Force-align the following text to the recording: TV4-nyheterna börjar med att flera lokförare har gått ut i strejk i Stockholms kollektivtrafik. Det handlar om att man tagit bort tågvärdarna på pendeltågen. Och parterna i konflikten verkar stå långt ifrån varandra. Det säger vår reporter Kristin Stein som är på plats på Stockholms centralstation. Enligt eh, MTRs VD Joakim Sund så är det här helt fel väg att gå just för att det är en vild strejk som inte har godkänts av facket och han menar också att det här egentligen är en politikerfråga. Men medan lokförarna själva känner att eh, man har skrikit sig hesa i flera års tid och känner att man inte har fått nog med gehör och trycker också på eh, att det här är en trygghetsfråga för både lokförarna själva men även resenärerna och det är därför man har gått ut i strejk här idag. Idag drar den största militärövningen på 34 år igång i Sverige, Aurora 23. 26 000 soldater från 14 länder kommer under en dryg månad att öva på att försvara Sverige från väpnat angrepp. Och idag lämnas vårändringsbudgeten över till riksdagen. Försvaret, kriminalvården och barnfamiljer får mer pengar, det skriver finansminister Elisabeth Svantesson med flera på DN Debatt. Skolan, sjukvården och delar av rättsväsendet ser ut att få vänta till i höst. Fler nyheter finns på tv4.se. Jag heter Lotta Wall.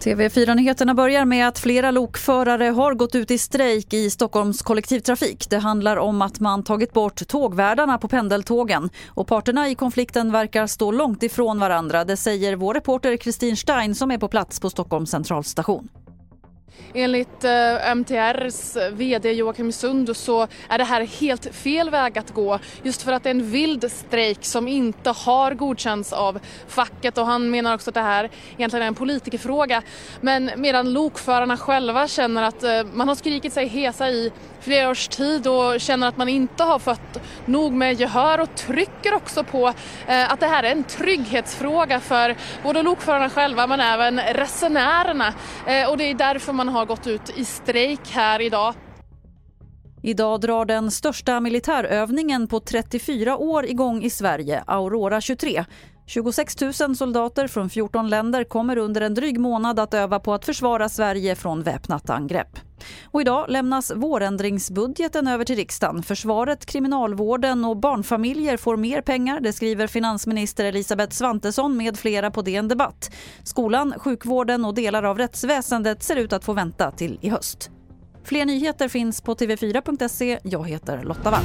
TV4-nyheterna 0.00 0.94
börjar 0.94 1.24
med 1.24 1.48
att 1.48 1.58
flera 1.58 1.90
lokförare 1.90 2.64
har 2.64 2.94
gått 2.94 3.14
ut 3.14 3.30
i 3.30 3.38
strejk 3.38 3.94
i 3.94 4.10
Stockholms 4.10 4.62
kollektivtrafik. 4.62 5.50
Det 5.50 5.58
handlar 5.58 5.96
om 5.96 6.22
att 6.22 6.40
man 6.40 6.62
tagit 6.62 6.92
bort 6.92 7.28
tågvärdarna 7.28 7.98
på 7.98 8.08
pendeltågen. 8.08 8.90
Och 9.08 9.26
parterna 9.26 9.68
i 9.68 9.74
konflikten 9.74 10.32
verkar 10.32 10.66
stå 10.66 10.92
långt 10.92 11.22
ifrån 11.22 11.58
varandra. 11.58 12.04
Det 12.04 12.16
säger 12.16 12.56
vår 12.56 12.74
reporter 12.74 13.16
Kristin 13.16 13.56
Stein 13.56 13.94
som 13.94 14.10
är 14.10 14.18
på 14.18 14.28
plats 14.28 14.60
på 14.60 14.70
Stockholms 14.70 15.10
centralstation. 15.10 15.88
Enligt 16.94 17.44
eh, 17.44 17.90
MTRs 17.90 18.76
VD 18.92 19.32
Joakim 19.32 19.72
Sund 19.72 20.16
så 20.16 20.48
är 20.68 20.78
det 20.78 20.84
här 20.84 21.06
helt 21.06 21.54
fel 21.54 21.90
väg 21.90 22.18
att 22.18 22.34
gå 22.34 22.58
just 22.82 23.02
för 23.02 23.12
att 23.12 23.22
det 23.22 23.28
är 23.28 23.34
en 23.34 23.50
vild 23.50 23.92
strejk 23.92 24.44
som 24.44 24.68
inte 24.68 25.10
har 25.10 25.54
godkänts 25.54 26.12
av 26.12 26.40
facket 26.68 27.18
och 27.18 27.26
han 27.26 27.50
menar 27.50 27.74
också 27.74 27.90
att 27.90 27.94
det 27.94 28.00
här 28.00 28.30
egentligen 28.56 28.82
är 28.82 28.86
en 28.86 28.94
politikerfråga. 28.94 29.82
Men 30.20 30.50
medan 30.56 30.92
lokförarna 30.92 31.56
själva 31.56 32.08
känner 32.08 32.42
att 32.42 32.62
eh, 32.62 32.84
man 32.92 33.08
har 33.08 33.14
skrikit 33.14 33.52
sig 33.52 33.66
hesa 33.66 34.10
i 34.10 34.32
flera 34.60 34.90
års 34.90 35.08
tid 35.08 35.46
och 35.46 35.80
känner 35.80 36.08
att 36.08 36.16
man 36.16 36.28
inte 36.28 36.64
har 36.64 36.78
fått 36.78 37.20
nog 37.44 37.72
med 37.72 38.00
gehör 38.00 38.40
och 38.40 38.54
trycker 38.54 39.14
också 39.14 39.44
på 39.44 39.68
eh, 40.06 40.32
att 40.32 40.40
det 40.40 40.46
här 40.46 40.62
är 40.62 40.72
en 40.72 40.84
trygghetsfråga 40.84 42.00
för 42.00 42.36
både 42.62 42.82
lokförarna 42.82 43.30
själva 43.30 43.66
men 43.66 43.80
även 43.80 44.20
resenärerna 44.20 45.34
och 45.88 45.96
det 45.96 46.04
är 46.04 46.14
därför 46.14 46.52
man 46.64 46.68
har 46.68 46.86
gått 46.86 47.06
ut 47.06 47.38
i 47.38 47.44
strejk 47.44 48.10
här 48.10 48.40
idag. 48.40 48.74
Idag 50.02 50.40
drar 50.40 50.64
den 50.64 50.90
största 50.90 51.40
militärövningen 51.40 52.46
på 52.46 52.60
34 52.60 53.36
år 53.36 53.66
igång 53.66 54.02
i 54.02 54.10
Sverige, 54.10 54.64
Aurora 54.66 55.20
23. 55.20 55.64
26 56.06 56.60
000 56.60 56.96
soldater 56.96 57.46
från 57.46 57.70
14 57.70 58.08
länder 58.08 58.44
kommer 58.44 58.78
under 58.78 59.00
en 59.00 59.14
dryg 59.14 59.40
månad 59.40 59.80
att 59.80 59.94
öva 59.94 60.20
på 60.20 60.34
att 60.34 60.44
försvara 60.44 60.88
Sverige 60.88 61.36
från 61.36 61.62
väpnat 61.62 62.10
angrepp. 62.10 62.58
Och 63.12 63.20
idag 63.20 63.46
lämnas 63.48 63.92
vårändringsbudgeten 63.94 65.28
över 65.28 65.44
till 65.44 65.56
riksdagen. 65.56 66.02
Försvaret, 66.02 66.66
kriminalvården 66.66 67.64
och 67.64 67.76
barnfamiljer 67.76 68.56
får 68.56 68.76
mer 68.76 69.00
pengar, 69.02 69.40
det 69.40 69.52
skriver 69.52 69.86
finansminister 69.86 70.64
Elisabeth 70.64 71.12
Svantesson 71.12 71.76
med 71.76 71.98
flera 71.98 72.30
på 72.30 72.42
DN 72.42 72.68
Debatt. 72.68 73.10
Skolan, 73.42 73.94
sjukvården 73.96 74.64
och 74.64 74.74
delar 74.74 75.02
av 75.02 75.18
rättsväsendet 75.18 76.02
ser 76.02 76.16
ut 76.16 76.32
att 76.32 76.44
få 76.44 76.52
vänta 76.52 76.90
till 76.90 77.18
i 77.20 77.28
höst. 77.28 77.70
Fler 78.24 78.44
nyheter 78.44 78.88
finns 78.88 79.20
på 79.20 79.34
tv4.se. 79.34 80.38
Jag 80.42 80.68
heter 80.68 81.02
Lotta 81.02 81.30
Wall. 81.30 81.44